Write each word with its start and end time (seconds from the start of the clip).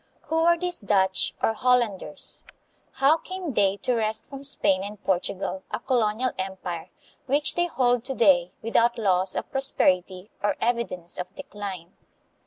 Who 0.23 0.37
were 0.41 0.57
these 0.57 0.79
Dutch, 0.79 1.35
or 1.43 1.53
Hollanders? 1.53 2.43
How 2.93 3.17
came 3.17 3.53
they 3.53 3.77
to 3.83 3.93
wrest 3.93 4.27
from 4.27 4.41
Spain 4.41 4.81
and 4.83 5.03
Portugal 5.03 5.61
a 5.69 5.79
colonial 5.79 6.31
empire, 6.39 6.89
which 7.27 7.53
they 7.53 7.67
hold 7.67 8.03
to 8.05 8.15
day 8.15 8.51
without 8.63 8.97
loss 8.97 9.35
of 9.35 9.51
prosperity 9.51 10.31
or 10.41 10.55
evidence 10.59 11.19
of 11.19 11.31
decline? 11.35 11.93